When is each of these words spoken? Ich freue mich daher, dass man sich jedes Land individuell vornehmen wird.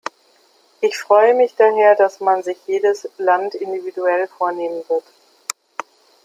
Ich 0.79 0.97
freue 0.97 1.35
mich 1.35 1.53
daher, 1.53 1.95
dass 1.95 2.21
man 2.21 2.41
sich 2.41 2.57
jedes 2.65 3.07
Land 3.19 3.53
individuell 3.53 4.27
vornehmen 4.27 4.83
wird. 4.87 5.03